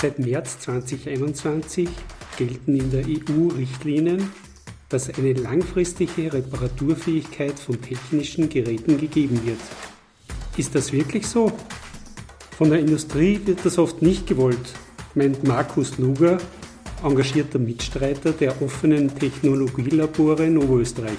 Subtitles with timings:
[0.00, 1.86] Seit März 2021
[2.38, 4.30] gelten in der EU Richtlinien,
[4.88, 9.60] dass eine langfristige Reparaturfähigkeit von technischen Geräten gegeben wird.
[10.56, 11.52] Ist das wirklich so?
[12.56, 14.72] Von der Industrie wird das oft nicht gewollt,
[15.14, 16.38] meint Markus Luger,
[17.04, 21.18] engagierter Mitstreiter der offenen Technologielabore in Oberösterreich,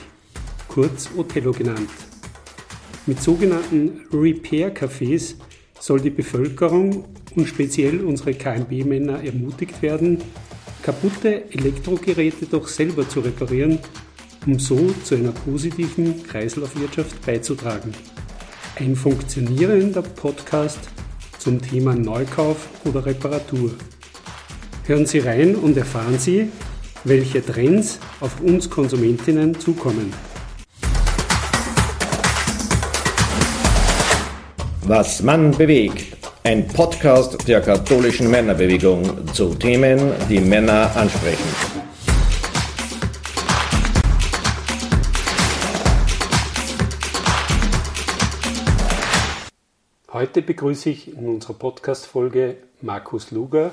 [0.68, 1.91] kurz Othello genannt.
[3.05, 5.36] Mit sogenannten Repair-Cafés
[5.80, 10.20] soll die Bevölkerung und speziell unsere KMB-Männer ermutigt werden,
[10.81, 13.80] kaputte Elektrogeräte doch selber zu reparieren,
[14.45, 17.94] um so zu einer positiven Kreislaufwirtschaft beizutragen.
[18.75, 20.80] Ein funktionierender Podcast
[21.38, 23.72] zum Thema Neukauf oder Reparatur.
[24.86, 26.50] Hören Sie rein und erfahren Sie,
[27.03, 30.13] welche Trends auf uns Konsumentinnen zukommen.
[34.84, 36.20] Was Mann bewegt.
[36.44, 41.45] Ein Podcast der katholischen Männerbewegung zu Themen, die Männer ansprechen.
[50.12, 53.69] Heute begrüße ich in unserer Podcast-Folge Markus Luger,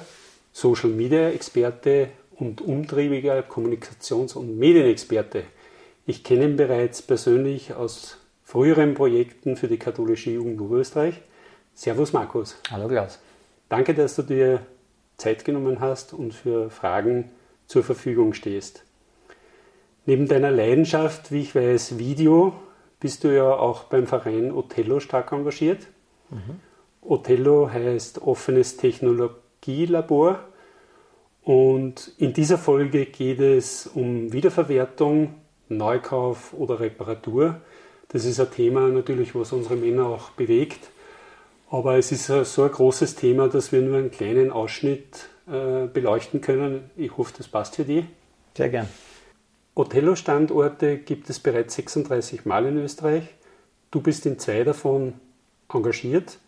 [0.52, 5.44] Social Media Experte und umtriebiger Kommunikations- und Medienexperte.
[6.04, 11.14] Ich kenne ihn bereits persönlich aus früheren Projekten für die katholische Jugend Oberösterreich.
[11.78, 12.56] Servus Markus.
[12.72, 13.20] Hallo Klaus.
[13.68, 14.66] Danke, dass du dir
[15.16, 17.30] Zeit genommen hast und für Fragen
[17.68, 18.82] zur Verfügung stehst.
[20.04, 22.52] Neben deiner Leidenschaft, wie ich weiß, Video,
[22.98, 25.86] bist du ja auch beim Verein Othello stark engagiert.
[26.30, 26.58] Mhm.
[27.00, 30.40] Othello heißt offenes Technologielabor
[31.44, 35.34] und in dieser Folge geht es um Wiederverwertung,
[35.68, 37.60] Neukauf oder Reparatur.
[38.08, 40.90] Das ist ein Thema natürlich, was unsere Männer auch bewegt.
[41.70, 46.40] Aber es ist so ein großes Thema, dass wir nur einen kleinen Ausschnitt äh, beleuchten
[46.40, 46.90] können.
[46.96, 48.04] Ich hoffe, das passt für dich.
[48.56, 48.88] Sehr gern.
[49.74, 53.24] Othello-Standorte gibt es bereits 36 Mal in Österreich.
[53.90, 55.14] Du bist in zwei davon
[55.72, 56.38] engagiert.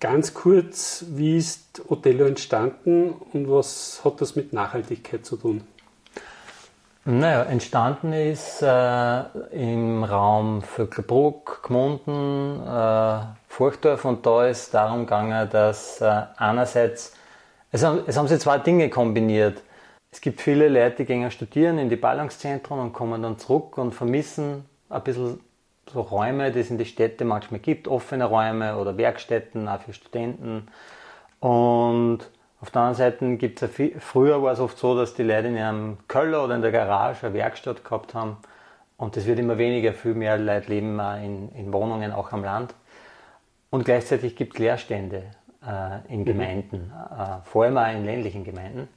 [0.00, 5.62] Ganz kurz, wie ist Othello entstanden und was hat das mit Nachhaltigkeit zu tun?
[7.08, 9.22] Naja, entstanden ist äh,
[9.52, 17.14] im Raum Vöcklerbruck, Gmunden, äh, Furchdorf und da ist darum gegangen, dass äh, einerseits,
[17.70, 19.62] es haben, es haben sich zwei Dinge kombiniert.
[20.10, 23.92] Es gibt viele Leute, die gehen studieren in die Ballungszentren und kommen dann zurück und
[23.94, 25.38] vermissen ein bisschen
[25.92, 29.92] so Räume, die es in den Städten manchmal gibt, offene Räume oder Werkstätten, auch für
[29.92, 30.66] Studenten.
[31.38, 32.28] Und
[32.60, 35.48] auf der anderen Seite gibt es ja früher war es oft so, dass die Leute
[35.48, 38.38] in ihrem Keller oder in der Garage eine Werkstatt gehabt haben.
[38.96, 42.74] Und das wird immer weniger, viel mehr Leute leben in, in Wohnungen, auch am Land.
[43.68, 45.24] Und gleichzeitig gibt es Leerstände
[45.66, 46.24] äh, in mhm.
[46.24, 48.88] Gemeinden, äh, vor allem auch in ländlichen Gemeinden.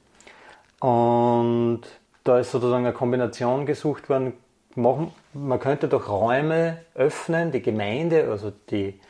[0.80, 1.82] Und
[2.24, 4.32] da ist sozusagen eine Kombination gesucht worden.
[4.76, 9.00] Machen, man könnte doch Räume öffnen, die Gemeinde, also die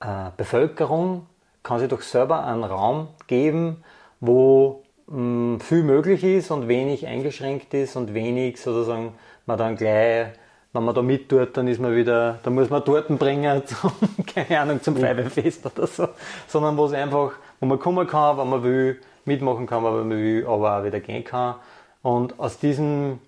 [0.00, 1.26] äh, Bevölkerung
[1.62, 3.82] kann sich doch selber einen Raum geben,
[4.20, 9.14] wo mh, mm, viel möglich ist und wenig eingeschränkt ist und wenig sozusagen
[9.46, 10.28] man dann gleich,
[10.74, 13.92] wenn man da mit tut, dann ist man wieder, da muss man Torten bringen, zum,
[14.26, 16.08] keine Ahnung, zum Feuerwehrfest oder so,
[16.46, 20.10] sondern wo es einfach, wo man kommen kann, wenn man will, mitmachen kann, wenn man
[20.10, 21.56] will, aber auch wieder gehen kann.
[22.02, 23.18] Und aus diesem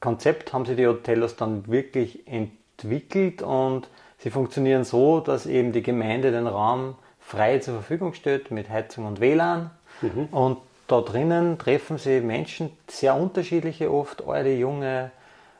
[0.00, 5.82] Konzept haben sich die Hotellos dann wirklich entwickelt und sie funktionieren so, dass eben die
[5.82, 6.94] Gemeinde den Raum
[7.24, 9.70] frei zur Verfügung stellt mit Heizung und WLAN.
[10.00, 10.28] Mhm.
[10.30, 15.10] Und da drinnen treffen sie Menschen, sehr unterschiedliche oft, alte, junge,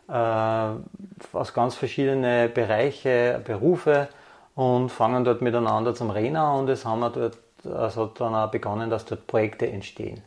[0.08, 4.08] äh, aus ganz verschiedenen Bereichen, Berufe
[4.54, 8.50] und fangen dort miteinander zum Reden und es haben wir dort, also hat dann auch
[8.50, 10.22] begonnen, dass dort Projekte entstehen.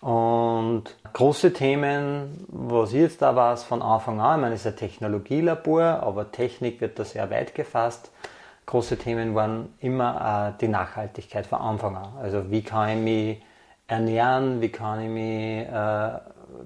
[0.00, 4.66] Und große Themen, was ich jetzt da weiß von Anfang an, ich meine, es ist
[4.68, 8.12] ein Technologielabor, aber Technik wird da sehr weit gefasst
[8.68, 12.12] große Themen waren immer äh, die Nachhaltigkeit von Anfang an.
[12.22, 13.42] Also wie kann ich mich
[13.86, 16.18] ernähren, wie kann ich mich, äh,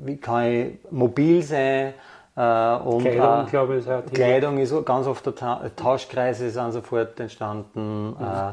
[0.04, 1.94] wie kann ich mobil sein,
[2.36, 7.20] äh, und Kleidung, glaube ich, ist Kleidung ist ganz oft der Ta Tauschkreise sind sofort
[7.20, 8.10] entstanden.
[8.10, 8.16] Mhm.
[8.20, 8.52] Äh,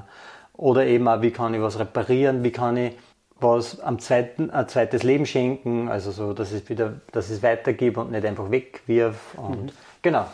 [0.58, 2.98] oder eben auch, wie kann ich was reparieren, wie kann ich
[3.40, 7.98] was am zweiten, ein zweites Leben schenken, also so, dass es wieder, dass es weitergibt
[7.98, 9.36] und nicht einfach wegwirf.
[9.38, 9.72] Und mhm.
[10.02, 10.26] genau.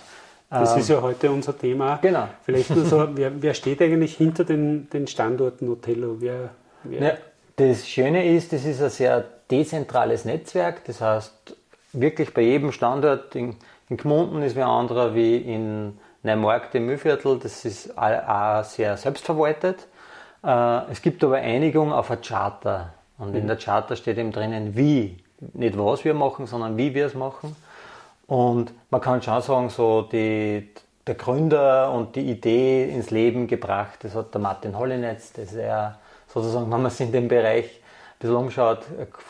[0.50, 1.98] Das ähm, ist ja heute unser Thema.
[2.02, 2.28] Genau.
[2.44, 6.18] Vielleicht nur so, wer, wer steht eigentlich hinter den, den Standorten Otello?
[6.20, 6.50] Wer,
[6.84, 7.02] wer?
[7.02, 7.18] Ja,
[7.56, 10.86] das Schöne ist, das ist ein sehr dezentrales Netzwerk.
[10.86, 11.56] Das heißt,
[11.94, 13.56] wirklich bei jedem Standort in,
[13.90, 17.40] in Gmunden ist ein anderer wie in Neumarkt im Mühlviertel.
[17.40, 19.88] Das ist auch sehr selbstverwaltet.
[20.44, 22.94] Äh, es gibt aber Einigung auf ein Charter.
[23.18, 23.38] Und mhm.
[23.38, 25.18] in der Charter steht eben drinnen, wie.
[25.54, 27.56] Nicht was wir machen, sondern wie wir es machen.
[28.27, 30.69] Und man kann schon sagen, so die,
[31.06, 35.56] der Gründer und die Idee ins Leben gebracht, das hat der Martin Hollinetz, das ist
[35.56, 38.80] er sozusagen, wenn man sich in dem Bereich ein bisschen umschaut,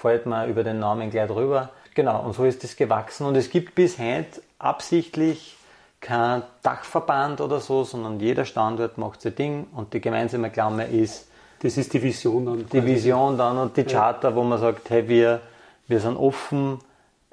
[0.02, 1.70] fällt man über den Namen gleich drüber.
[1.94, 3.26] Genau, und so ist das gewachsen.
[3.26, 5.56] Und es gibt bis heute absichtlich
[6.02, 11.28] kein Dachverband oder so, sondern jeder Standort macht sein Ding und die gemeinsame Klammer ist.
[11.62, 12.66] Das ist die Vision dann.
[12.72, 15.42] Die Vision dann und die Charter, wo man sagt, hey, wir,
[15.88, 16.80] wir sind offen,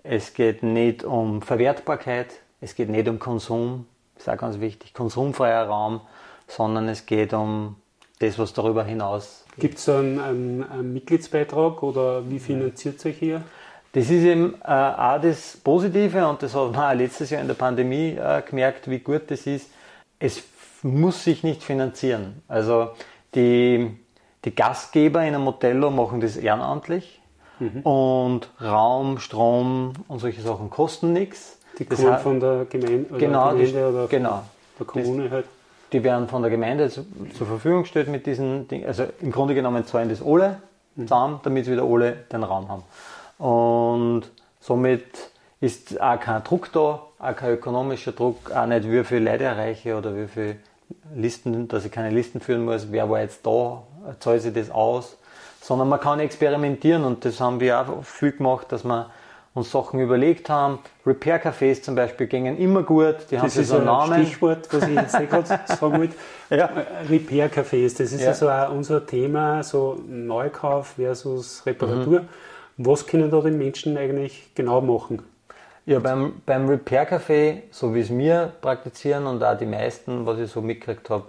[0.04, 5.66] es geht nicht um Verwertbarkeit, es geht nicht um Konsum, ist auch ganz wichtig, konsumfreier
[5.66, 6.00] Raum,
[6.46, 7.76] sondern es geht um
[8.18, 9.44] das, was darüber hinaus.
[9.58, 13.42] Gibt es einen, einen, einen, Mitgliedsbeitrag oder wie finanziert sich hier?
[13.92, 17.48] Das ist eben äh, auch das Positive und das hat man auch letztes Jahr in
[17.48, 19.70] der Pandemie äh, gemerkt, wie gut das ist.
[20.18, 20.42] Es
[20.82, 22.42] muss sich nicht finanzieren.
[22.48, 22.90] Also
[23.34, 23.90] die,
[24.44, 27.21] die Gastgeber in einem Motello machen das ehrenamtlich
[27.62, 27.80] mhm.
[27.82, 31.58] und Raum, Strom und solche Sachen kosten nichts.
[31.78, 34.42] Die kommen von der Gemeinde, genau, Gemeinde oder genau,
[34.78, 35.44] der Kommune das, halt.
[35.92, 37.04] Die werden von der Gemeinde zu,
[37.36, 38.86] zur Verfügung gestellt mit diesen Dingen.
[38.86, 40.58] Also im Grunde genommen zahlen das alle
[40.96, 41.02] mhm.
[41.02, 42.82] zusammen, damit wieder alle den Raum haben.
[43.38, 44.30] Und
[44.60, 45.04] somit
[45.60, 49.96] ist auch kein Druck da, auch kein ökonomischer Druck, auch nicht wie viele Leute erreiche
[49.96, 50.56] oder wie viele
[51.14, 53.82] Listen, dass ich keine Listen führen muss, wer war jetzt da,
[54.20, 55.16] zahle ich das aus,
[55.62, 59.10] sondern man kann experimentieren und das haben wir auch viel gemacht, dass wir
[59.54, 60.80] uns Sachen überlegt haben.
[61.06, 64.26] Repair-Cafés zum Beispiel gingen immer gut, die das haben so einen Namen.
[64.26, 66.14] Stichwort, was ich jetzt gerade sagen wollte.
[66.50, 66.68] Ja.
[67.08, 68.34] Repair-Cafés, das ist ja.
[68.34, 72.20] so auch unser Thema, so Neukauf versus Reparatur.
[72.20, 72.28] Mhm.
[72.78, 75.22] Was können da die Menschen eigentlich genau machen?
[75.86, 80.50] Ja, beim, beim Repair-Café, so wie es wir praktizieren und auch die meisten, was ich
[80.50, 81.24] so mitgekriegt habe,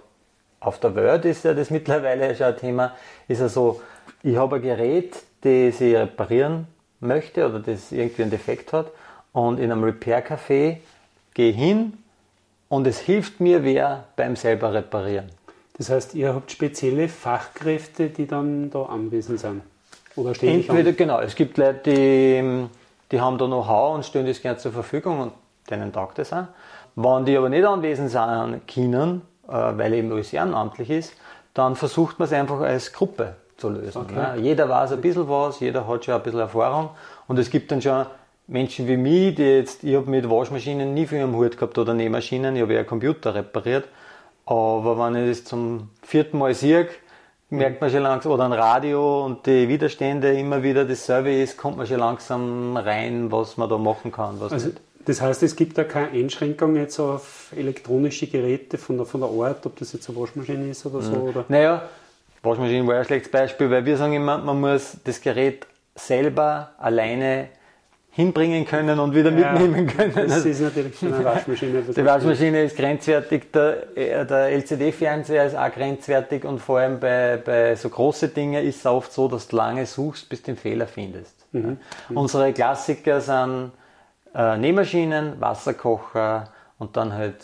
[0.60, 2.92] auf der Welt ist ja das mittlerweile schon ein Thema,
[3.28, 3.80] ist ja so,
[4.22, 6.66] ich habe ein Gerät, das ich reparieren
[7.00, 8.90] möchte oder das irgendwie einen Defekt hat
[9.32, 10.78] und in einem Repair-Café
[11.34, 11.98] gehe hin
[12.68, 15.28] und es hilft mir wer beim selber reparieren.
[15.76, 19.62] Das heißt, ihr habt spezielle Fachkräfte, die dann da anwesend sind?
[20.16, 22.66] Oder stehen Entweder, genau, es gibt Leute, die,
[23.10, 25.32] die haben da Know-how und stellen das gerne zur Verfügung und
[25.68, 26.46] denen taugt das auch.
[26.94, 31.12] Wenn die aber nicht anwesend sind können, äh, weil eben alles ehrenamtlich ist,
[31.54, 34.02] dann versucht man es einfach als Gruppe zu lösen.
[34.02, 34.14] Okay.
[34.14, 36.90] Ja, jeder weiß ein bisschen was, jeder hat schon ein bisschen Erfahrung
[37.26, 38.06] und es gibt dann schon
[38.46, 41.94] Menschen wie mich, die jetzt, ich habe mit Waschmaschinen nie viel am Hut gehabt oder
[41.94, 43.88] Nähmaschinen, ich habe ja einen Computer repariert,
[44.46, 46.88] aber wenn ich das zum vierten Mal sehe,
[47.50, 51.76] merkt man schon langsam, oder ein Radio und die Widerstände immer wieder dasselbe ist, kommt
[51.76, 54.38] man schon langsam rein, was man da machen kann.
[54.40, 54.80] also, nicht.
[55.06, 59.30] Das heißt, es gibt da keine Einschränkung jetzt auf elektronische Geräte von der, von der
[59.30, 61.12] Art, ob das jetzt eine Waschmaschine ist oder so?
[61.12, 61.22] Mhm.
[61.22, 61.44] Oder?
[61.48, 61.82] Naja,
[62.44, 67.48] Waschmaschine war ein schlechtes Beispiel, weil wir sagen immer, man muss das Gerät selber alleine
[68.14, 70.28] hinbringen können und wieder ja, mitnehmen können.
[70.28, 71.82] Das ist natürlich eine Waschmaschine.
[71.82, 77.38] Die Waschmaschine ist grenzwertig, der, äh, der LCD-Fernseher ist auch grenzwertig und vor allem bei,
[77.44, 80.56] bei so großen Dingen ist es oft so, dass du lange suchst, bis du den
[80.56, 81.34] Fehler findest.
[81.50, 81.78] Mhm.
[82.08, 82.16] Mhm.
[82.16, 83.72] Unsere Klassiker sind
[84.32, 87.36] äh, Nähmaschinen, Wasserkocher und dann halt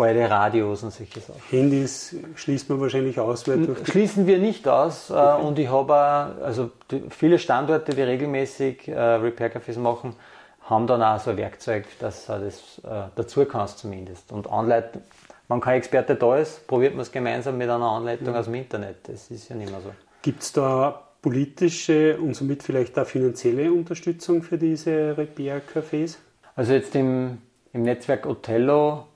[0.00, 1.40] alte Radios und solche Sachen.
[1.50, 3.44] Handys schließt man wahrscheinlich aus?
[3.84, 5.10] Schließen wir nicht aus.
[5.10, 5.42] Äh, okay.
[5.42, 6.70] Und ich habe also
[7.10, 10.14] viele Standorte, die regelmäßig äh, Repair-Cafés machen,
[10.62, 14.32] haben dann auch so ein Werkzeug, dass du das äh, dazu kannst zumindest.
[14.32, 15.02] Und anleiten,
[15.48, 18.40] wenn kein Experte da ist, probiert man es gemeinsam mit einer Anleitung ja.
[18.40, 19.08] aus dem Internet.
[19.08, 19.90] Das ist ja nicht mehr so.
[20.22, 26.16] Gibt es da politische und somit vielleicht auch finanzielle Unterstützung für diese Repair-Cafés?
[26.54, 27.38] Also jetzt im,
[27.72, 29.06] im Netzwerk Othello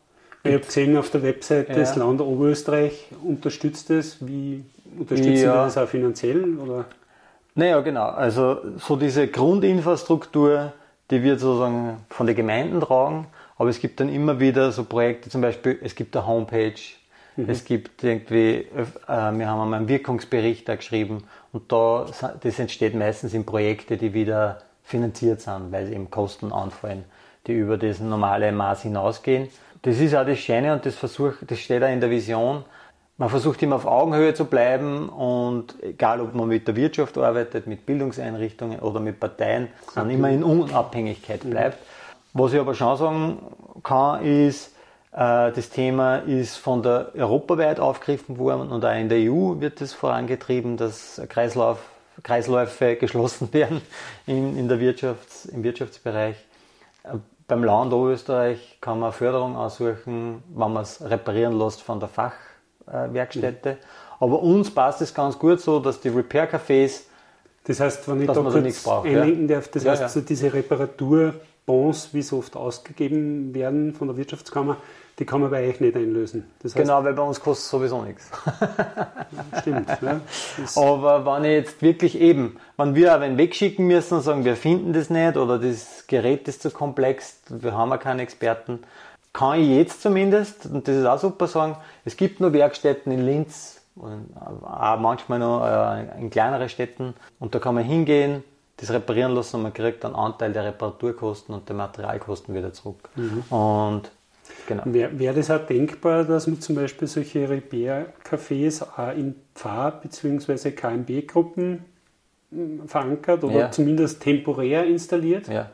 [0.44, 1.78] ich habe gesehen auf der Webseite, ja.
[1.78, 4.26] das Land Oberösterreich unterstützt es.
[4.26, 4.64] Wie
[4.98, 5.54] unterstützen ja.
[5.54, 6.58] wir das auch finanziell?
[6.58, 6.84] Oder?
[7.54, 8.06] Naja, genau.
[8.06, 10.72] Also so diese Grundinfrastruktur,
[11.10, 13.26] die wird sozusagen von den Gemeinden tragen,
[13.58, 16.74] aber es gibt dann immer wieder so Projekte, zum Beispiel, es gibt eine Homepage,
[17.36, 17.48] mhm.
[17.48, 22.06] es gibt irgendwie, äh, wir haben einmal einen Wirkungsbericht da geschrieben und da,
[22.40, 27.04] das entsteht meistens in Projekte, die wieder finanziert sind, weil eben Kosten anfallen,
[27.46, 29.48] die über das normale Maß hinausgehen.
[29.82, 32.64] Das ist auch das Schöne und das, versuch, das steht auch in der Vision.
[33.18, 37.66] Man versucht immer auf Augenhöhe zu bleiben und egal, ob man mit der Wirtschaft arbeitet,
[37.66, 41.78] mit Bildungseinrichtungen oder mit Parteien, man immer in Unabhängigkeit bleibt.
[42.32, 43.38] Was ich aber schon sagen
[43.82, 44.68] kann, ist,
[45.12, 49.80] äh, das Thema ist von der europaweit aufgegriffen worden und auch in der EU wird
[49.80, 51.78] es vorangetrieben, dass Kreislauf,
[52.22, 53.82] Kreisläufe geschlossen werden
[54.26, 56.36] in, in der Wirtschafts-, im Wirtschaftsbereich.
[57.52, 62.32] Beim Land Oberösterreich kann man Förderung aussuchen, wenn man es reparieren lässt von der Fach,
[62.86, 63.72] äh, Werkstätte.
[63.72, 63.76] Mhm.
[64.20, 67.02] Aber uns passt es ganz gut so, dass die Repair-Cafés
[67.64, 69.56] das heißt, wenn ich da kurz braucht, einlenken ja.
[69.56, 70.08] darf, das ja, heißt, ja.
[70.08, 74.78] So diese Reparaturbons, wie so oft ausgegeben werden von der Wirtschaftskammer,
[75.18, 76.50] die kann man bei euch nicht einlösen.
[76.62, 78.30] Das heißt, genau, weil bei uns kostet sowieso nichts.
[79.60, 79.88] Stimmt.
[80.00, 80.20] Ja.
[80.76, 84.92] Aber wenn ich jetzt wirklich eben, wenn wir auch wegschicken müssen und sagen, wir finden
[84.92, 88.80] das nicht oder das Gerät ist zu komplex, wir haben ja keinen Experten,
[89.32, 93.24] kann ich jetzt zumindest, und das ist auch super sagen, es gibt nur Werkstätten in
[93.24, 98.44] Linz und auch manchmal noch äh, in kleineren Städten und da kann man hingehen,
[98.78, 103.10] das reparieren lassen und man kriegt einen Anteil der Reparaturkosten und der Materialkosten wieder zurück.
[103.14, 103.44] Mhm.
[103.50, 104.10] Und
[104.66, 104.82] Genau.
[104.86, 110.72] Wäre wär das auch denkbar, dass man zum Beispiel solche Repair-Cafés auch in Pfarr- bzw.
[110.72, 111.84] KMB-Gruppen
[112.50, 113.70] hm, verankert oder ja.
[113.70, 115.48] zumindest temporär installiert?
[115.48, 115.70] Ja,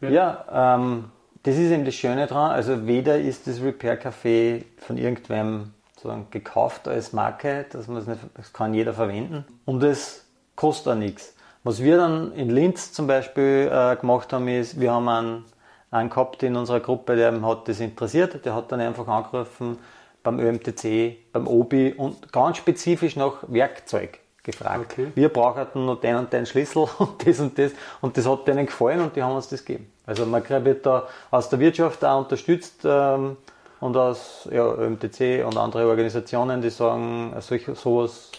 [0.00, 1.04] ja ähm,
[1.42, 2.50] das ist eben das Schöne daran.
[2.50, 8.20] Also weder ist das Repair-Café von irgendwem sozusagen gekauft als Marke, dass man es nicht,
[8.34, 11.34] das kann jeder verwenden und es kostet auch nichts.
[11.62, 15.44] Was wir dann in Linz zum Beispiel äh, gemacht haben, ist, wir haben einen
[15.90, 18.44] einen gehabt in unserer Gruppe, der hat das interessiert.
[18.44, 19.78] Der hat dann einfach angerufen
[20.22, 24.92] beim ÖMTC, beim OBI und ganz spezifisch nach Werkzeug gefragt.
[24.92, 25.12] Okay.
[25.14, 27.72] Wir brauchten nur den und den Schlüssel und das und das.
[28.00, 29.90] Und das hat denen gefallen und die haben uns das gegeben.
[30.06, 33.36] Also man wird da aus der Wirtschaft auch unterstützt ähm,
[33.80, 38.30] und aus ja, ÖMTC und andere Organisationen, die sagen, solch, sowas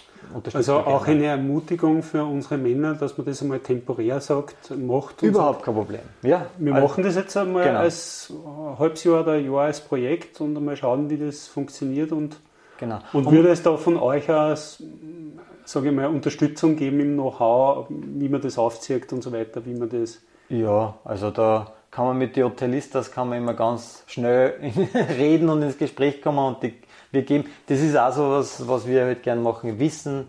[0.54, 5.22] also auch eine Ermutigung für unsere Männer, dass man das einmal temporär sagt, macht.
[5.22, 6.01] Überhaupt sagt, kein Problem.
[6.22, 7.80] Ja, wir also, machen das jetzt einmal genau.
[7.80, 8.34] als
[8.78, 12.38] halbes Jahr oder ein Jahr als Projekt und einmal schauen, wie das funktioniert und,
[12.80, 13.00] genau.
[13.13, 14.82] und, und würde es da von euch aus,
[15.66, 19.74] sage ich mal, Unterstützung geben im Know-how, wie man das aufzieht und so weiter, wie
[19.74, 20.20] man das.
[20.50, 24.56] Ja, also da kann man mit den Hotelistas kann man immer ganz schnell
[25.18, 26.74] reden und ins Gespräch kommen und die
[27.12, 30.28] wir geben, das ist auch so was, was wir halt gerne machen, Wissen.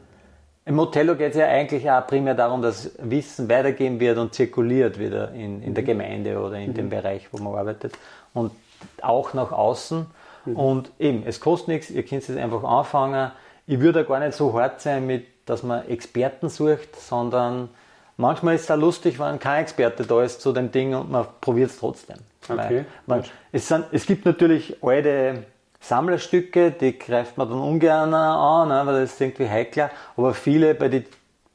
[0.65, 4.99] Im Motello geht es ja eigentlich auch primär darum, dass Wissen weitergeben wird und zirkuliert
[4.99, 5.89] wieder in, in der mhm.
[5.89, 6.75] Gemeinde oder in mhm.
[6.75, 7.95] dem Bereich, wo man arbeitet
[8.35, 8.53] und
[9.01, 10.07] auch nach außen.
[10.45, 10.57] Mhm.
[10.57, 13.31] Und eben, es kostet nichts, ihr könnt es einfach anfangen.
[13.67, 17.69] Ich würde gar nicht so hart sein mit, dass man Experten sucht, sondern
[18.17, 21.27] manchmal ist es auch lustig, wenn kein Experte da ist zu dem Ding und man
[21.41, 22.17] probiert es trotzdem.
[22.49, 22.85] Okay.
[23.07, 25.45] Man, es, sind, es gibt natürlich alte
[25.81, 29.91] Sammlerstücke, die greift man dann ungern an, ne, weil das ist irgendwie heikler.
[30.17, 31.05] Aber viele die,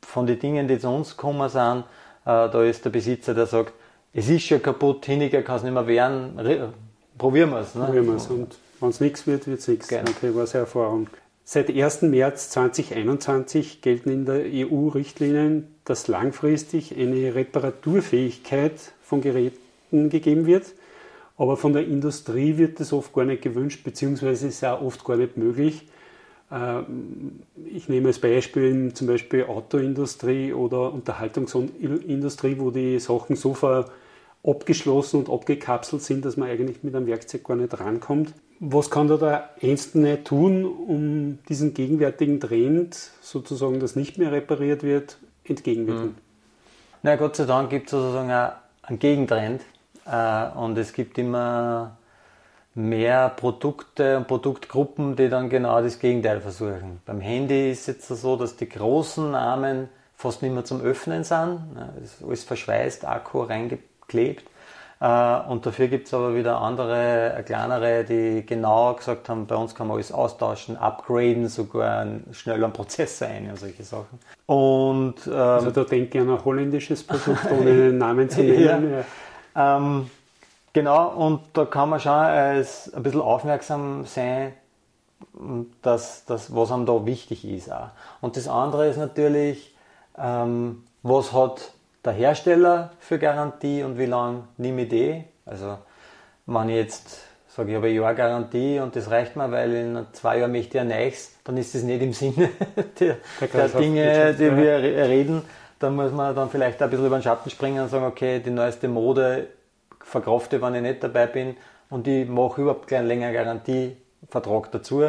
[0.02, 1.84] von den Dingen, die zu uns gekommen sind,
[2.26, 3.74] äh, da ist der Besitzer, der sagt,
[4.14, 6.72] es ist schon kaputt, Hiniger kann es nicht mehr wehren,
[7.18, 7.76] probieren wir es.
[7.76, 7.86] Ne?
[7.86, 8.28] Probieren wir es.
[8.28, 9.88] Und wenn es nichts wird, wird es nichts.
[9.88, 10.10] Genau.
[10.10, 11.08] Okay, war sehr Erfahrung.
[11.50, 12.02] Seit 1.
[12.02, 20.66] März 2021 gelten in der EU-Richtlinien, dass langfristig eine Reparaturfähigkeit von Geräten gegeben wird.
[21.38, 25.16] Aber von der Industrie wird das oft gar nicht gewünscht, beziehungsweise ist auch oft gar
[25.16, 25.88] nicht möglich.
[26.52, 33.56] Ähm, ich nehme als Beispiel zum Beispiel Autoindustrie oder Unterhaltungsindustrie, wo die Sachen so
[34.44, 38.34] abgeschlossen und abgekapselt sind, dass man eigentlich mit einem Werkzeug gar nicht rankommt.
[38.60, 44.84] Was kann da der Einzelne tun, um diesen gegenwärtigen Trend, sozusagen, dass nicht mehr repariert
[44.84, 46.18] wird, entgegenwirken?
[47.04, 48.32] Na, Gott sei Dank gibt es sozusagen
[48.82, 49.62] einen Gegentrend.
[50.06, 51.98] Äh, und es gibt immer
[52.74, 57.02] mehr Produkte und Produktgruppen, die dann genau das Gegenteil versuchen.
[57.06, 61.24] Beim Handy ist es jetzt so, dass die großen Namen fast nicht mehr zum Öffnen
[61.24, 61.60] sind.
[62.04, 64.46] Es ist alles verschweißt, Akku reingeklebt.
[65.00, 69.56] Äh, und dafür gibt es aber wieder andere, äh, kleinere, die genau gesagt haben, bei
[69.56, 74.20] uns kann man alles austauschen, upgraden, sogar einen schnelleren Prozessor ein und solche Sachen.
[74.48, 79.04] Und, ähm, also da denke ich an ein holländisches Produkt, ohne einen Namen zu nennen.
[79.56, 79.78] ja.
[79.78, 80.10] Ähm,
[80.74, 84.54] genau, und da kann man schon als ein bisschen aufmerksam sein,
[85.84, 87.72] dass, dass, was einem da wichtig ist.
[87.72, 87.90] Auch.
[88.22, 89.76] Und das andere ist natürlich,
[90.18, 91.74] ähm, was hat
[92.04, 95.24] der Hersteller für Garantie und wie lange nehme ich die?
[95.46, 95.78] Also,
[96.46, 100.06] wenn ich jetzt sage, ich habe eine Jahr Garantie und das reicht mir, weil in
[100.14, 102.50] zwei Jahren möchte ich ein neues, dann ist das nicht im Sinne
[103.00, 103.18] der,
[103.54, 105.42] der Dinge, die wir reden.
[105.80, 108.50] Da muss man dann vielleicht ein bisschen über den Schatten springen und sagen, okay, die
[108.50, 109.48] neueste Mode
[110.04, 111.58] verkrafte, wenn ich nicht dabei bin.
[111.90, 115.04] Und ich mache überhaupt keinen längeren Garantievertrag dazu.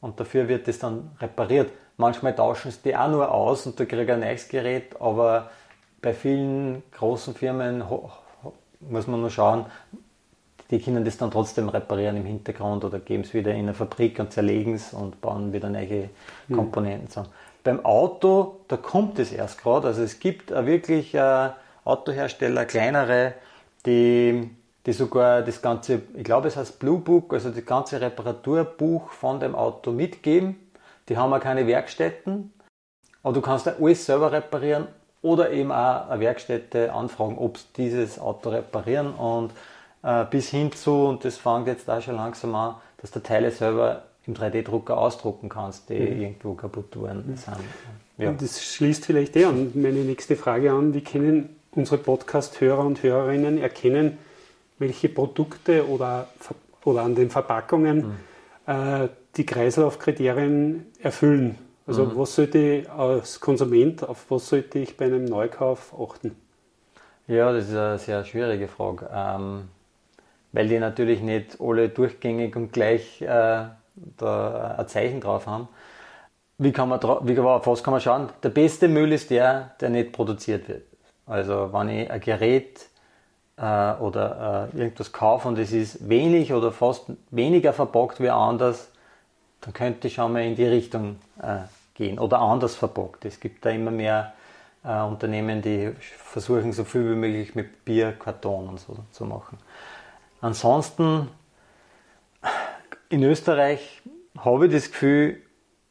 [0.00, 1.70] Und dafür wird das dann repariert.
[1.96, 5.50] Manchmal tauschen sie die auch nur aus und da kriege ich ein neues Gerät, aber
[6.02, 7.82] bei vielen großen Firmen
[8.80, 9.66] muss man nur schauen,
[10.70, 14.18] die können das dann trotzdem reparieren im Hintergrund oder geben es wieder in eine Fabrik
[14.18, 16.10] und zerlegen es und bauen wieder neue
[16.48, 16.56] hm.
[16.56, 17.28] Komponenten zusammen.
[17.62, 19.86] Beim Auto, da kommt es erst gerade.
[19.86, 21.50] Also es gibt wirklich äh,
[21.84, 23.34] Autohersteller, kleinere,
[23.86, 24.50] die,
[24.84, 29.38] die sogar das ganze, ich glaube es heißt Blue Book, also das ganze Reparaturbuch von
[29.38, 30.56] dem Auto mitgeben.
[31.08, 32.52] Die haben auch keine Werkstätten,
[33.22, 34.88] aber du kannst ja alles selber reparieren
[35.22, 39.52] oder eben auch eine Werkstätte anfragen, ob sie dieses Auto reparieren und
[40.02, 43.50] äh, bis hin zu, und das fängt jetzt da schon langsam an, dass du Teile
[43.50, 46.20] selber im 3D-Drucker ausdrucken kannst, die mhm.
[46.22, 47.36] irgendwo kaputt worden mhm.
[47.36, 47.56] sind.
[48.18, 48.28] Ja.
[48.30, 50.94] Und das schließt vielleicht eh an meine nächste Frage an.
[50.94, 54.18] Wie können unsere Podcast-Hörer und Hörerinnen erkennen,
[54.78, 56.28] welche Produkte oder,
[56.84, 58.16] oder an den Verpackungen
[58.66, 58.72] mhm.
[58.72, 61.58] äh, die Kreislaufkriterien erfüllen?
[61.86, 62.16] Also mhm.
[62.16, 66.36] was sollte ich als Konsument, auf was sollte ich bei einem Neukauf achten?
[67.26, 69.68] Ja, das ist eine sehr schwierige Frage, ähm,
[70.52, 73.64] weil die natürlich nicht alle durchgängig und gleich äh,
[74.16, 75.68] da ein Zeichen drauf haben.
[76.58, 78.28] Wie kann man, wie, auf was kann man schauen?
[78.42, 80.84] Der beste Müll ist der, der nicht produziert wird.
[81.26, 82.86] Also wenn ich ein Gerät
[83.56, 88.91] äh, oder äh, irgendwas kaufe und es ist wenig oder fast weniger verpackt wie anders,
[89.62, 91.60] dann könnte ich schon mal in die Richtung äh,
[91.94, 93.24] gehen oder anders verpackt.
[93.24, 94.34] Es gibt da immer mehr
[94.84, 99.58] äh, Unternehmen, die versuchen so viel wie möglich mit Bier, Karton und so zu machen.
[100.40, 101.28] Ansonsten
[103.08, 104.02] in Österreich
[104.38, 105.42] habe ich das Gefühl,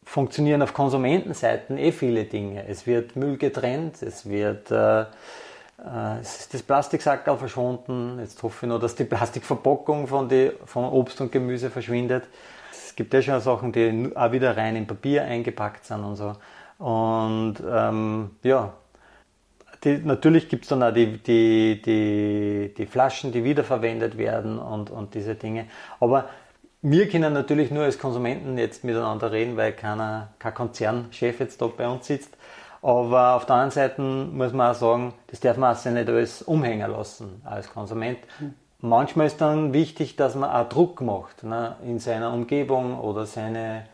[0.04, 2.68] funktionieren auf Konsumentenseiten eh viele Dinge.
[2.68, 5.06] Es wird Müll getrennt, es wird äh,
[6.22, 8.20] es ist das Plastiksackerl verschwunden.
[8.20, 12.26] Jetzt hoffe ich nur, dass die Plastikverpackung von, die, von Obst und Gemüse verschwindet.
[12.72, 16.36] Es gibt ja schon Sachen, die auch wieder rein in Papier eingepackt sind und so.
[16.78, 18.74] Und ähm, ja,
[19.84, 24.92] die, natürlich gibt es dann auch die, die, die, die Flaschen, die wiederverwendet werden und,
[24.92, 25.66] und diese Dinge.
[26.00, 26.30] Aber
[26.84, 31.68] wir können natürlich nur als Konsumenten jetzt miteinander reden, weil keiner, kein Konzernchef jetzt da
[31.68, 32.36] bei uns sitzt.
[32.82, 36.42] Aber auf der anderen Seite muss man auch sagen, das darf man auch nicht alles
[36.42, 38.20] umhängen lassen als Konsument.
[38.40, 38.56] Mhm.
[38.80, 43.86] Manchmal ist dann wichtig, dass man auch Druck macht ne, in seiner Umgebung oder seine,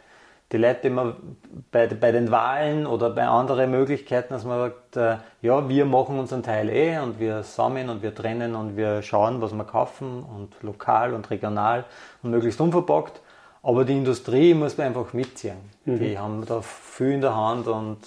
[0.53, 1.17] die Leute immer
[1.71, 6.17] bei, bei den Wahlen oder bei anderen Möglichkeiten, dass man sagt, äh, ja, wir machen
[6.17, 10.23] unseren Teil eh und wir sammeln und wir trennen und wir schauen, was wir kaufen
[10.23, 11.83] und lokal und regional
[12.23, 13.19] und möglichst unverpackt.
[13.63, 15.57] Aber die Industrie muss man einfach mitziehen.
[15.83, 15.99] Mhm.
[15.99, 17.97] Die haben da viel in der Hand und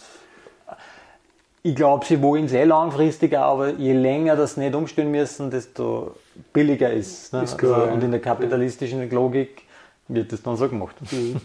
[1.63, 6.17] ich glaube, sie wollen sehr langfristig, aber je länger das nicht umstellen müssen, desto
[6.53, 7.33] billiger ist.
[7.33, 7.43] Ne?
[7.43, 9.11] ist klar, also, und in der kapitalistischen.
[9.11, 9.63] Logik
[10.09, 10.97] wird das dann so gemacht.
[11.11, 11.37] Mhm.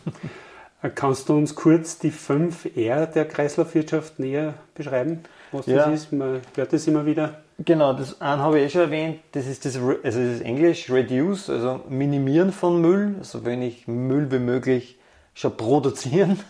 [0.96, 5.22] Kannst du uns kurz die 5 R der Kreislaufwirtschaft näher beschreiben?
[5.52, 5.78] Was ja.
[5.78, 6.12] das ist?
[6.14, 7.42] Man hört das immer wieder.
[7.58, 9.20] Genau, das einen habe ich eh schon erwähnt.
[9.32, 14.32] Das ist das, also das ist Englisch, Reduce, also Minimieren von Müll, also wenig Müll
[14.32, 15.00] wie möglich
[15.34, 16.40] schon produzieren.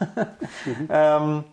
[0.65, 0.87] Mhm.
[0.89, 1.43] ähm,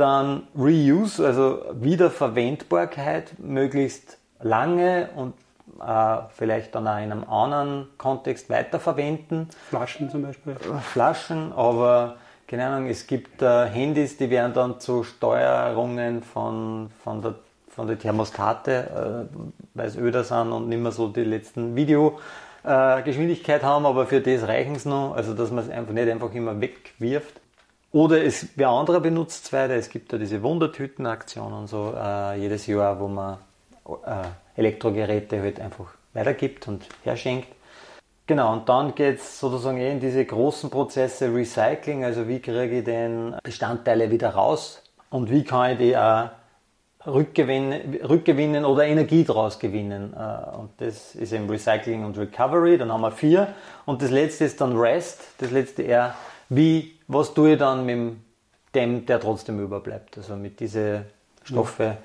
[0.00, 5.34] dann Reuse, also Wiederverwendbarkeit, möglichst lange und
[5.80, 9.48] äh, vielleicht dann auch in einem anderen Kontext weiterverwenden.
[9.68, 10.56] Flaschen zum Beispiel.
[10.92, 12.16] Flaschen, aber
[12.48, 17.34] keine Ahnung, es gibt äh, Handys, die werden dann zu Steuerungen von, von der
[17.70, 19.36] von der Thermostate, äh,
[19.74, 24.20] weil es öder sind und nicht mehr so die letzten Videogeschwindigkeit äh, haben, aber für
[24.20, 27.39] das reichen es noch, also dass man es einfach nicht einfach immer wegwirft.
[27.92, 29.74] Oder es, wer andere benutzt es weiter.
[29.74, 33.38] Es gibt ja diese Wundertütenaktion und so äh, jedes Jahr, wo man
[33.86, 34.22] äh,
[34.56, 37.48] Elektrogeräte halt einfach weitergibt und herschenkt.
[38.26, 42.78] Genau, und dann geht es sozusagen eh in diese großen Prozesse Recycling, also wie kriege
[42.78, 46.30] ich denn Bestandteile wieder raus und wie kann ich die auch
[47.04, 50.14] rückgewinnen, rückgewinnen oder Energie daraus gewinnen.
[50.14, 53.48] Äh, und das ist eben Recycling und Recovery, dann haben wir vier.
[53.84, 56.14] Und das letzte ist dann Rest, das letzte eher,
[56.48, 58.16] wie was tue ich dann mit
[58.74, 60.16] dem, der trotzdem überbleibt?
[60.18, 61.04] Also mit diesen
[61.42, 61.96] Stoffe,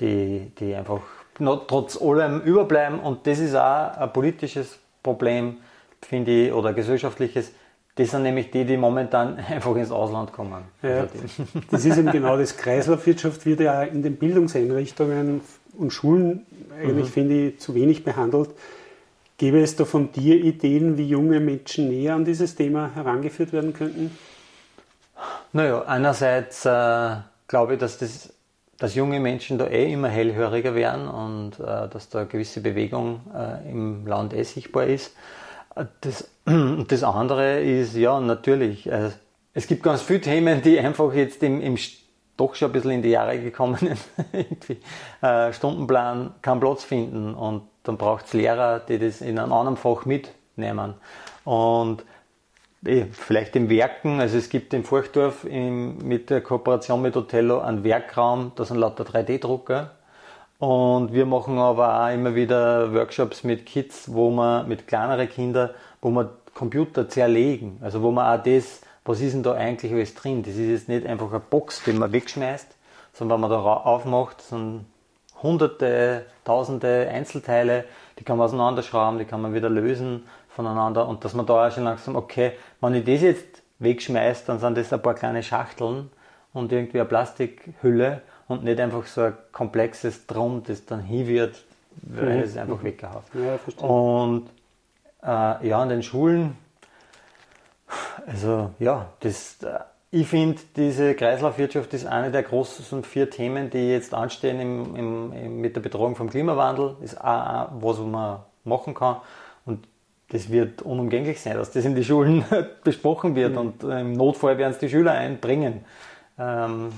[0.00, 1.02] die, die einfach
[1.38, 2.98] noch trotz allem überbleiben.
[2.98, 5.58] Und das ist auch ein politisches Problem,
[6.02, 7.52] finde ich, oder gesellschaftliches.
[7.94, 10.64] Das sind nämlich die, die momentan einfach ins Ausland kommen.
[10.82, 11.14] Ja, also
[11.70, 12.56] das ist eben genau das.
[12.56, 15.42] Kreislaufwirtschaft wird ja in den Bildungseinrichtungen
[15.78, 16.44] und Schulen
[16.76, 17.12] eigentlich, mhm.
[17.12, 18.50] finde ich, zu wenig behandelt.
[19.38, 23.72] Gäbe es da von dir Ideen, wie junge Menschen näher an dieses Thema herangeführt werden
[23.72, 24.10] könnten?
[25.52, 27.16] Naja, einerseits äh,
[27.48, 28.32] glaube ich, dass, das,
[28.78, 33.20] dass junge Menschen da eh immer hellhöriger werden und äh, dass da eine gewisse Bewegung
[33.34, 35.14] äh, im Land eh sichtbar ist.
[35.74, 36.30] Äh, das,
[36.88, 39.10] das andere ist, ja, natürlich, äh,
[39.52, 41.76] es gibt ganz viele Themen, die einfach jetzt im, im
[42.36, 43.98] doch schon ein bisschen in die Jahre gekommenen
[45.20, 49.76] äh, Stundenplan keinen Platz finden und dann braucht es Lehrer, die das in einem anderen
[49.76, 50.94] Fach mitnehmen.
[51.44, 52.04] Und
[53.12, 57.84] vielleicht im Werken, also es gibt in Furchdorf im, mit der Kooperation mit Otello einen
[57.84, 59.90] Werkraum, da sind lauter 3D-Drucker.
[60.58, 65.70] Und wir machen aber auch immer wieder Workshops mit Kids, wo man, mit kleineren Kindern,
[66.02, 70.14] wo man Computer zerlegen, also wo man auch das was ist denn da eigentlich alles
[70.14, 70.42] drin?
[70.42, 72.68] Das ist jetzt nicht einfach eine Box, die man wegschmeißt,
[73.12, 74.86] sondern wenn man da aufmacht, sind
[75.42, 77.84] hunderte, tausende Einzelteile,
[78.18, 80.24] die kann man auseinanderschrauben, die kann man wieder lösen
[80.60, 84.58] voneinander und dass man da auch schon langsam, okay, wenn ich das jetzt wegschmeißt, dann
[84.58, 86.10] sind das ein paar kleine Schachteln
[86.52, 91.64] und irgendwie eine Plastikhülle und nicht einfach so ein komplexes Drum, das dann hin wird,
[92.02, 92.42] weil mhm.
[92.42, 93.22] es einfach weggehauen.
[93.34, 93.88] Ja, verstehe.
[93.88, 94.50] Und
[95.22, 96.56] äh, ja, an den Schulen,
[98.26, 99.78] also ja, das, äh,
[100.10, 105.32] ich finde, diese Kreislaufwirtschaft ist eine der großen vier Themen, die jetzt anstehen im, im,
[105.32, 106.96] im, mit der Betreuung vom Klimawandel.
[107.00, 109.18] Ist auch was man machen kann.
[109.64, 109.86] Und
[110.30, 112.44] das wird unumgänglich sein, dass das in die Schulen
[112.84, 113.52] besprochen wird.
[113.52, 113.58] Mhm.
[113.58, 115.84] Und im Notfall werden es die Schüler einbringen.
[116.38, 116.88] Ähm,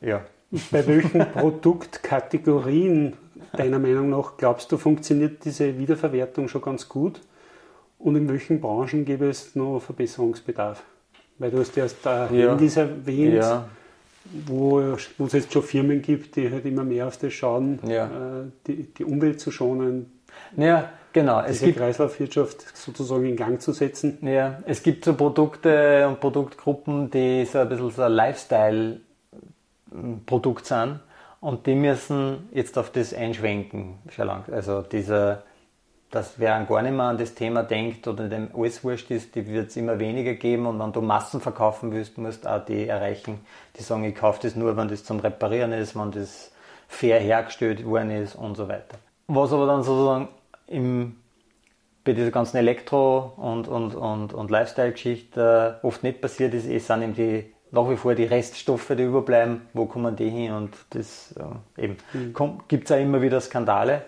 [0.00, 0.22] ja.
[0.70, 3.14] Bei welchen Produktkategorien
[3.52, 7.20] deiner Meinung nach glaubst du, funktioniert diese Wiederverwertung schon ganz gut?
[7.98, 10.82] Und in welchen Branchen gäbe es noch Verbesserungsbedarf?
[11.38, 12.50] Weil du hast erst da ja.
[12.50, 13.68] Handys erwähnt, ja.
[14.46, 14.82] wo,
[15.18, 18.06] wo es jetzt schon Firmen gibt, die halt immer mehr auf das schauen, ja.
[18.06, 20.10] äh, die, die Umwelt zu schonen.
[20.56, 21.40] Ja, genau.
[21.40, 24.18] Es gibt, Kreislaufwirtschaft sozusagen in Gang zu setzen.
[24.22, 31.00] Ja, es gibt so Produkte und Produktgruppen, die so ein bisschen so ein Lifestyle-Produkt sind
[31.40, 33.98] und die müssen jetzt auf das einschwenken.
[34.10, 34.44] Schon lang.
[34.52, 35.42] Also dieser
[36.10, 39.46] dass wer gar nicht mehr an das Thema denkt oder dem alles wurscht ist, die
[39.46, 42.88] wird es immer weniger geben und wenn du Massen verkaufen willst, musst du auch die
[42.88, 43.40] erreichen,
[43.76, 46.50] die sagen, ich kaufe das nur, wenn das zum Reparieren ist, wenn das
[46.88, 48.98] fair hergestellt worden ist und so weiter.
[49.28, 50.28] Was aber dann sozusagen
[50.70, 51.16] im,
[52.04, 56.86] bei dieser ganzen Elektro- und, und, und, und Lifestyle-Geschichte äh, oft nicht passiert ist, ist
[56.86, 60.74] sind eben die nach wie vor die Reststoffe, die überbleiben, wo kommen die hin und
[60.90, 61.34] das
[61.76, 62.34] äh, eben mhm.
[62.66, 64.02] gibt es auch immer wieder Skandale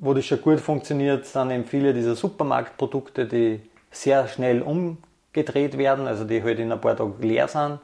[0.00, 6.06] wo das schon gut funktioniert, sind eben viele dieser Supermarktprodukte, die sehr schnell umgedreht werden,
[6.06, 7.80] also die halt in ein paar Tagen leer sind.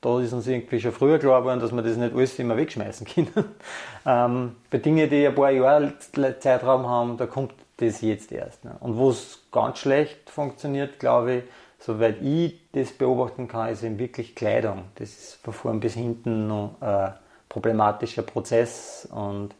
[0.00, 3.06] Da ist uns irgendwie schon früher klar geworden, dass man das nicht alles immer wegschmeißen
[3.34, 3.44] kann.
[4.04, 5.94] ähm, bei Dingen, die ein paar Jahre
[6.38, 8.64] Zeitraum haben, da kommt das jetzt erst.
[8.64, 8.76] Ne?
[8.80, 11.44] Und wo es ganz schlecht funktioniert, glaube ich,
[11.78, 14.84] soweit ich das beobachten kann, ist eben wirklich Kleidung.
[14.96, 17.14] Das ist von vorn bis hinten noch ein
[17.48, 19.54] problematischer Prozess und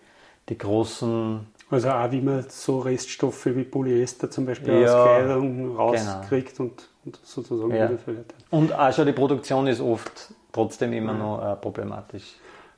[0.48, 5.76] die großen also auch wie man so Reststoffe wie Polyester zum Beispiel ja, aus Kleidung
[5.76, 6.70] rauskriegt genau.
[6.70, 7.88] und, und, sozusagen ja.
[7.88, 8.34] wiederverwertet.
[8.50, 11.18] Und auch schon die Produktion ist oft trotzdem immer ja.
[11.18, 12.36] noch äh, problematisch.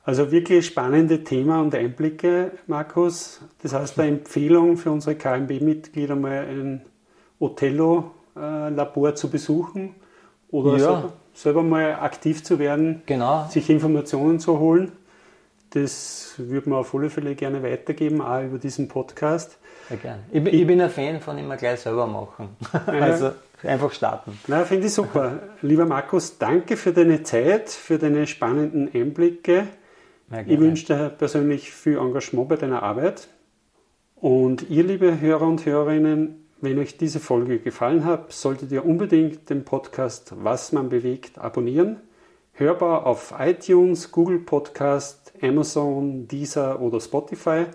[0.09, 3.41] Also wirklich spannende Thema und Einblicke, Markus.
[3.61, 6.81] Das heißt, eine Empfehlung für unsere KMB-Mitglieder mal ein
[7.37, 9.93] Othello-Labor zu besuchen
[10.49, 10.79] oder ja.
[10.79, 13.47] selber, selber, mal aktiv zu werden, genau.
[13.51, 14.93] sich Informationen zu holen.
[15.69, 19.59] Das würde man auf alle Fälle gerne weitergeben, auch über diesen Podcast.
[19.89, 20.23] Sehr gerne.
[20.31, 22.49] Ich, ich, bin ein Fan von immer gleich selber machen.
[22.87, 24.39] also einfach starten.
[24.47, 25.33] Na, finde ich super.
[25.61, 29.67] Lieber Markus, danke für deine Zeit, für deine spannenden Einblicke.
[30.45, 33.27] Ich wünsche dir persönlich viel Engagement bei deiner Arbeit.
[34.15, 39.49] Und ihr, liebe Hörer und Hörerinnen, wenn euch diese Folge gefallen hat, solltet ihr unbedingt
[39.49, 42.01] den Podcast Was man bewegt abonnieren.
[42.51, 47.65] Hörbar auf iTunes, Google Podcast, Amazon, Deezer oder Spotify.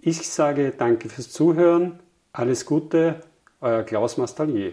[0.00, 2.00] Ich sage danke fürs Zuhören,
[2.32, 3.20] alles Gute,
[3.60, 4.72] euer Klaus Mastallier.